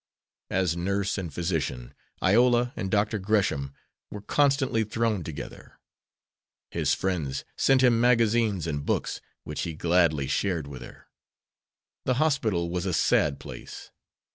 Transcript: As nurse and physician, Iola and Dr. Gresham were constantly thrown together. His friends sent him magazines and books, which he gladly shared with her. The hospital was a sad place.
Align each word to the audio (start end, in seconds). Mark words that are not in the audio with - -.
As 0.49 0.75
nurse 0.75 1.19
and 1.19 1.31
physician, 1.31 1.93
Iola 2.23 2.73
and 2.75 2.89
Dr. 2.89 3.19
Gresham 3.19 3.71
were 4.09 4.23
constantly 4.23 4.83
thrown 4.83 5.23
together. 5.23 5.77
His 6.71 6.95
friends 6.95 7.45
sent 7.55 7.83
him 7.83 8.01
magazines 8.01 8.65
and 8.65 8.83
books, 8.83 9.21
which 9.43 9.61
he 9.61 9.75
gladly 9.75 10.25
shared 10.25 10.65
with 10.65 10.81
her. 10.81 11.05
The 12.05 12.15
hospital 12.15 12.71
was 12.71 12.87
a 12.87 12.93
sad 12.93 13.39
place. 13.39 13.91